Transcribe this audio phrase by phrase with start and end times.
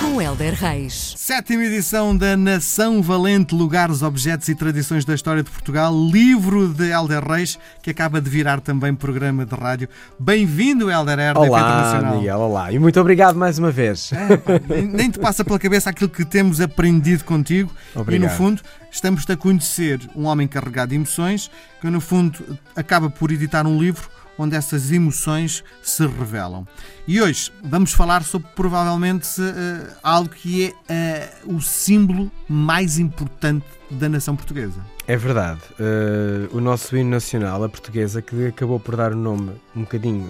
[0.00, 1.14] Com Helder Reis.
[1.16, 6.90] Sétima edição da Nação Valente, Lugares, Objetos e Tradições da História de Portugal, livro de
[6.90, 9.88] Helder Reis, que acaba de virar também programa de rádio.
[10.18, 12.12] Bem-vindo, Helder Herda Olá.
[12.16, 12.72] Miguel, olá.
[12.72, 14.12] E muito obrigado mais uma vez.
[14.12, 18.22] É, pá, nem, nem te passa pela cabeça aquilo que temos aprendido contigo Obrigado.
[18.22, 23.10] e, no fundo, estamos-te a conhecer um homem carregado de emoções que, no fundo, acaba
[23.10, 26.66] por editar um livro onde essas emoções se revelam.
[27.06, 29.28] E hoje vamos falar sobre provavelmente
[29.84, 34.80] eh, algo que é eh, o símbolo mais importante da nação portuguesa.
[35.06, 35.60] É verdade.
[35.78, 40.28] eh, o nosso hino nacional, a portuguesa, que acabou por dar o nome um bocadinho,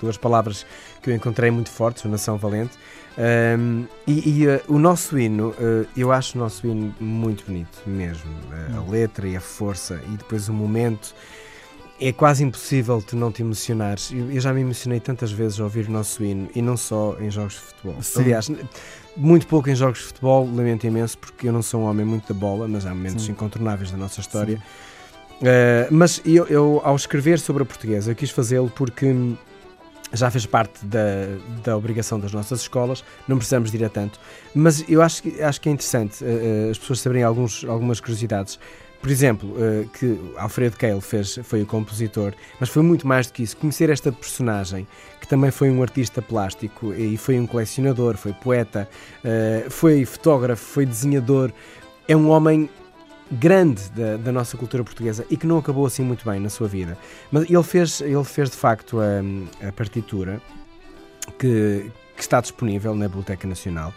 [0.00, 0.66] duas palavras
[1.02, 2.72] que eu encontrei muito fortes, o Nação Valente.
[4.06, 5.54] E e, o nosso hino,
[5.96, 8.30] eu acho o nosso hino muito bonito mesmo.
[8.76, 11.14] A letra e a força e depois o momento.
[12.00, 14.10] É quase impossível tu não te emocionares.
[14.12, 17.30] Eu, já me emocionei tantas vezes ao ouvir o nosso hino e não só em
[17.30, 18.02] jogos de futebol.
[18.02, 18.20] Sim.
[18.22, 18.50] Aliás,
[19.16, 22.32] muito pouco em jogos de futebol, lamento imenso, porque eu não sou um homem muito
[22.32, 23.32] da bola, mas há momentos Sim.
[23.32, 24.60] incontornáveis da nossa história.
[25.40, 29.14] Uh, mas eu, eu, ao escrever sobre a portuguesa, eu quis fazê-lo porque
[30.12, 31.00] já fez parte da,
[31.64, 34.18] da obrigação das nossas escolas, não precisamos de ir a tanto.
[34.54, 38.58] Mas eu acho, que- acho que é interessante uh, as pessoas saberem alguns, algumas curiosidades.
[39.04, 43.34] Por exemplo, uh, que Alfredo Keil fez, foi o compositor, mas foi muito mais do
[43.34, 43.54] que isso.
[43.54, 44.88] Conhecer esta personagem,
[45.20, 48.88] que também foi um artista plástico e foi um colecionador, foi poeta,
[49.18, 51.52] uh, foi fotógrafo, foi desenhador,
[52.08, 52.70] é um homem
[53.30, 56.66] grande da, da nossa cultura portuguesa e que não acabou assim muito bem na sua
[56.66, 56.96] vida.
[57.30, 60.40] Mas ele fez, ele fez de facto a, a partitura
[61.38, 63.92] que, que está disponível na Biblioteca Nacional.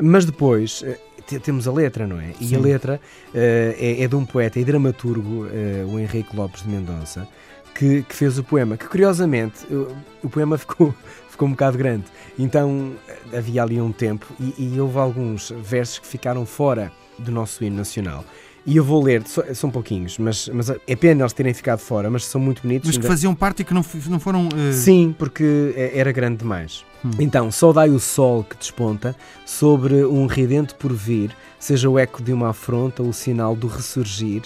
[0.00, 2.32] Mas depois eh, temos a letra, não é?
[2.40, 2.56] E Sim.
[2.56, 3.00] a letra
[3.34, 7.26] eh, é, é de um poeta e dramaturgo, eh, o Henrique Lopes de Mendonça,
[7.74, 8.76] que, que fez o poema.
[8.76, 10.94] Que curiosamente o, o poema ficou,
[11.28, 12.04] ficou um bocado grande.
[12.38, 17.30] Então eh, havia ali um tempo e, e houve alguns versos que ficaram fora do
[17.30, 18.24] nosso hino nacional.
[18.64, 19.24] E eu vou ler,
[19.54, 22.86] são pouquinhos, mas, mas é pena eles terem ficado fora, mas são muito bonitos.
[22.86, 24.48] Mas que ainda- faziam parte e que não, não foram.
[24.54, 26.84] eh, Sim, porque é- era grande demais.
[27.04, 27.10] Hum.
[27.18, 32.50] Então, saudai o sol que desponta sobre um ridente porvir, seja o eco de uma
[32.50, 34.42] afronta, o sinal do ressurgir.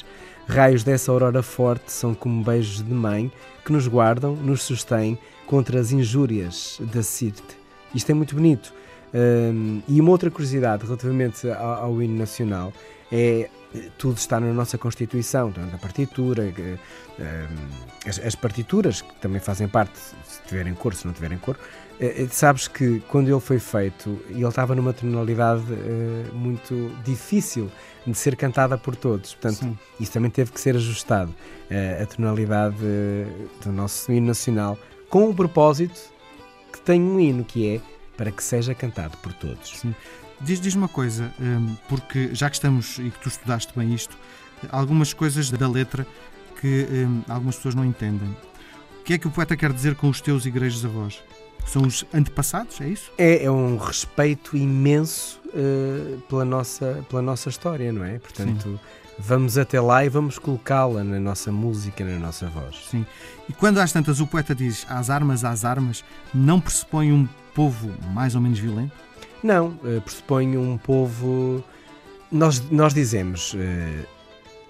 [0.48, 3.30] Raios dessa aurora forte são como beijos de mãe
[3.64, 7.42] que nos guardam, nos sustêm contra as injúrias da Sirte.
[7.94, 8.72] Isto é muito bonito.
[9.14, 12.72] Hum, e uma outra curiosidade relativamente ao, ao hino nacional
[13.10, 13.48] é
[13.98, 16.76] tudo está na nossa Constituição, portanto, a partitura, que, hum,
[18.06, 21.58] as, as partituras, que também fazem parte, se tiverem cor, se não tiverem cor,
[22.00, 27.70] eh, eh, sabes que quando ele foi feito, ele estava numa tonalidade eh, muito difícil
[28.06, 29.34] de ser cantada por todos.
[29.34, 29.78] Portanto, Sim.
[29.98, 31.34] isso também teve que ser ajustado,
[31.70, 33.26] eh, a tonalidade eh,
[33.64, 34.78] do nosso hino nacional,
[35.08, 36.00] com o propósito
[36.72, 37.80] que tem um hino que é
[38.16, 39.82] para que seja cantado por todos.
[40.40, 44.16] Diz, diz uma coisa, hum, porque já que estamos e que tu estudaste bem isto,
[44.70, 46.06] algumas coisas da letra
[46.60, 48.36] que hum, algumas pessoas não entendem.
[49.00, 51.22] O que é que o poeta quer dizer com os teus igrejas avós?
[51.66, 53.10] São os antepassados, é isso?
[53.18, 58.18] É, é um respeito imenso eh, pela, nossa, pela nossa história, não é?
[58.18, 58.78] Portanto,
[59.18, 62.86] vamos até lá e vamos colocá-la na nossa música, na nossa voz.
[62.90, 63.06] Sim.
[63.48, 67.90] E quando às tantas o poeta diz às armas, às armas, não pressupõe um povo
[68.12, 68.92] mais ou menos violento?
[69.42, 71.62] Não, eh, pressupõe um povo.
[72.30, 73.54] Nós, nós dizemos,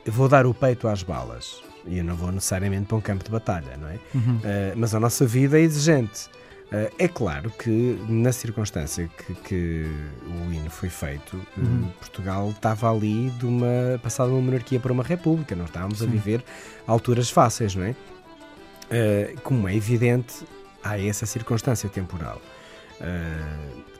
[0.04, 1.62] eu vou dar o peito às balas.
[1.87, 3.99] E eu não vou necessariamente para um campo de batalha, não é?
[4.15, 4.37] Uhum.
[4.37, 4.43] Uh,
[4.77, 6.27] mas a nossa vida é exigente.
[6.66, 9.87] Uh, é claro que, na circunstância que, que
[10.27, 11.88] o hino foi feito, uh, Uhum.
[12.00, 16.06] Portugal estava ali de uma passada de uma monarquia para uma república, não estávamos a
[16.06, 16.10] Sim.
[16.10, 16.44] viver
[16.88, 17.91] alturas fáceis, não é?
[17.91, 20.44] Uh, como é evidente,
[20.83, 22.41] há essa circunstância temporal.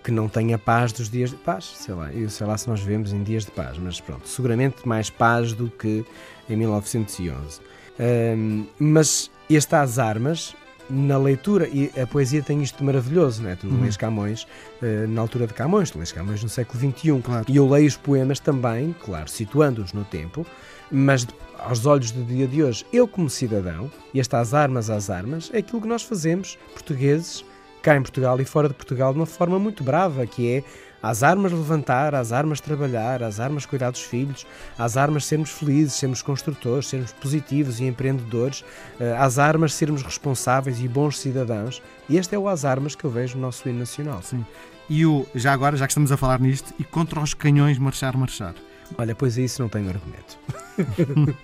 [0.07, 2.57] Uh, que não tem a paz dos dias de paz, sei lá, eu sei lá
[2.57, 6.05] se nós vivemos em dias de paz, mas pronto, seguramente mais paz do que
[6.49, 7.61] em 1911.
[7.99, 10.55] Um, mas este às armas,
[10.89, 13.57] na leitura, e a poesia tem isto de maravilhoso, não é?
[13.57, 13.83] Tu Uhum.
[13.83, 14.47] lês Camões
[14.81, 17.21] eh, na altura de Camões, tu lês Camões no século XXI.
[17.21, 17.45] Claro.
[17.49, 20.47] E eu leio os poemas também, claro, situando-os no tempo,
[20.89, 21.27] mas
[21.59, 25.51] aos olhos do dia de hoje, eu como cidadão, e este às armas, às armas,
[25.53, 27.45] é aquilo que nós fazemos, portugueses,
[27.87, 30.65] cá em Portugal e fora de Portugal, de uma forma muito brava, que é
[31.01, 34.45] às armas levantar, às armas trabalhar, às armas cuidar dos filhos,
[34.77, 38.65] às armas sermos felizes, sermos construtores, sermos positivos e empreendedores,
[38.99, 41.81] eh, às armas sermos responsáveis e bons cidadãos.
[42.09, 44.21] E este é o às armas que eu vejo no nosso hino nacional.
[44.21, 44.45] Sim.
[44.91, 48.17] E o, já agora, já que estamos a falar nisto, e contra os canhões marchar,
[48.17, 48.55] marchar.
[48.99, 50.37] Olha, pois a isso não tenho argumento.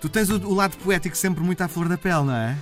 [0.00, 2.58] Tu tens o, o lado poético sempre muito à flor da pele, não é?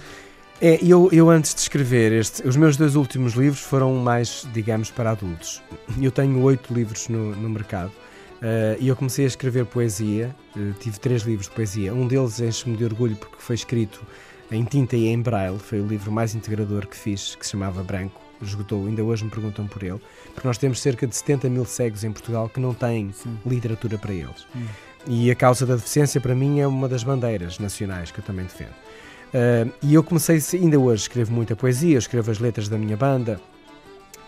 [0.65, 4.93] É, eu, eu antes de escrever este, os meus dois últimos livros foram mais, digamos,
[4.93, 5.61] para adultos.
[6.01, 10.33] Eu tenho oito livros no, no mercado uh, e eu comecei a escrever poesia.
[10.55, 11.93] Uh, tive três livros de poesia.
[11.93, 14.07] Um deles enche-me de orgulho porque foi escrito
[14.53, 15.59] em tinta e em braille.
[15.59, 18.23] Foi o livro mais integrador que fiz, que se chamava Branco.
[18.41, 20.01] Esgotou, ainda hoje me perguntam por ele,
[20.33, 23.37] porque nós temos cerca de 70 mil cegos em Portugal que não têm Sim.
[23.45, 24.47] literatura para eles.
[24.53, 24.69] Sim.
[25.09, 28.45] E a causa da deficiência, para mim, é uma das bandeiras nacionais que eu também
[28.45, 28.75] defendo.
[29.33, 33.41] Uh, e eu comecei, ainda hoje, escrevo muita poesia, escrevo as letras da minha banda.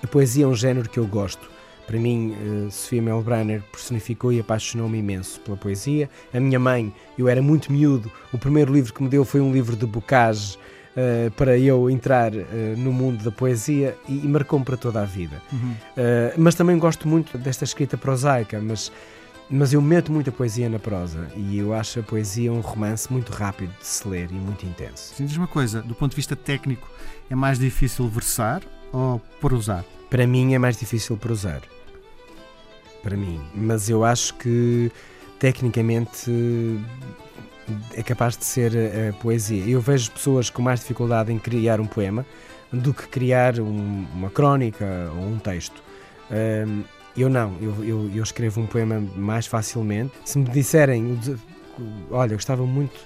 [0.02, 1.50] A poesia é um género que eu gosto.
[1.86, 6.08] Para mim, uh, Sofia Melbrenner personificou e apaixonou-me imenso pela poesia.
[6.32, 9.52] A minha mãe, eu era muito miúdo, o primeiro livro que me deu foi um
[9.52, 10.56] livro de bocage
[10.96, 12.32] uh, para eu entrar
[12.78, 15.42] no mundo da poesia e, e marcou-me para toda a vida.
[15.52, 15.74] Uhum.
[16.38, 18.90] mas também gosto muito desta escrita prosaica, mas
[19.54, 23.30] mas eu meto muita poesia na prosa e eu acho a poesia um romance muito
[23.30, 25.14] rápido de se ler e muito intenso.
[25.14, 26.90] Sim, diz uma coisa, do ponto de vista técnico,
[27.30, 28.62] é mais difícil versar
[28.92, 29.84] ou prosar?
[30.10, 31.62] Para mim é mais difícil prosar.
[33.00, 33.40] Para mim.
[33.54, 34.90] Mas eu acho que
[35.38, 36.30] tecnicamente
[37.94, 38.72] é capaz de ser
[39.08, 39.64] a poesia.
[39.68, 42.26] Eu vejo pessoas com mais dificuldade em criar um poema
[42.72, 45.80] do que criar um, uma crónica ou um texto.
[46.28, 46.82] Um,
[47.16, 50.12] eu não, eu, eu, eu, escrevo um poema mais facilmente.
[50.24, 51.18] Se me disserem,
[52.10, 52.98] olha, gostava muito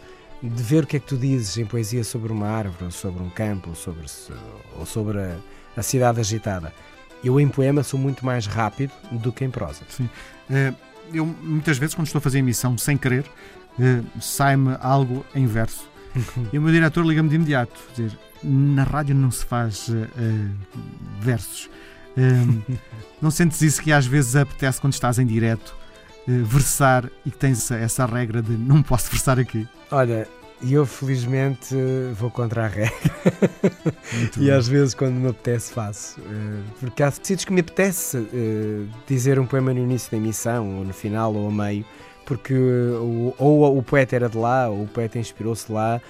[0.42, 3.22] de ver o que é que tu dizes em poesia sobre uma árvore, ou sobre
[3.22, 4.06] um campo, ou sobre,
[4.78, 5.36] ou sobre a,
[5.76, 6.72] a cidade agitada.
[7.22, 9.82] Eu em poema sou muito mais rápido do que em prosa.
[9.88, 10.08] Sim.
[10.48, 10.72] Eh,
[11.12, 13.24] eu muitas vezes, quando estou a fazer emissão sem querer,
[13.80, 15.88] eh, sai-me algo em verso.
[16.52, 20.06] e o meu diretor liga-me de imediato, dizer, na rádio não se faz uh,
[21.20, 21.68] versos.
[22.18, 22.62] Um,
[23.22, 25.76] não sentes isso que às vezes apetece quando estás em direto
[26.26, 29.68] uh, versar e que tens essa, regra de não posso versar aqui?
[29.92, 30.26] Olha,
[30.68, 31.76] eu felizmente
[32.14, 32.92] vou contra a regra
[34.36, 34.50] e bem.
[34.50, 36.20] às vezes quando me apetece faço.
[36.20, 40.78] Uh, porque há sítios que me apetece uh, dizer um poema no início da emissão,
[40.78, 41.84] ou no final, ou ao meio,
[42.26, 46.00] porque ou, ou o poeta era de lá, ou o poeta inspirou-se lá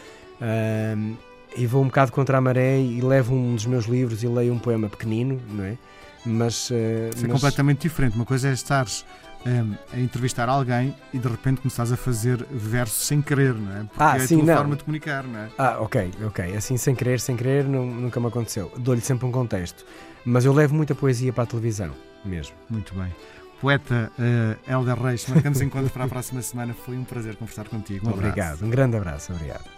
[1.57, 4.53] e vou um bocado contra a maré e levo um dos meus livros e leio
[4.53, 5.77] um poema pequenino, não é?
[6.25, 6.75] Mas, uh,
[7.15, 8.17] Isso é completamente diferente.
[8.17, 9.05] Uma coisa é estares
[9.47, 13.73] um, ehm, a entrevistar alguém e de repente começares a fazer versos sem querer, não
[13.77, 13.85] é?
[13.85, 14.57] Porque ah, é sim, a tua não.
[14.57, 15.49] forma de comunicar, não é?
[15.57, 16.57] Ah, ok, ok.
[16.57, 18.73] Assim, sem querer, sem querer, não, nunca me aconteceu.
[18.79, 19.85] Dou-lhe sempre um contexto.
[20.25, 21.91] Mas eu levo muita poesia para a televisão,
[22.25, 22.55] mesmo.
[22.69, 23.15] Muito bem.
[23.61, 26.75] Poeta uh, Helder Reis, marcamos encontro para a próxima semana.
[26.75, 28.09] Foi um prazer conversar contigo.
[28.09, 29.78] Um obrigado, um grande abraço, obrigado.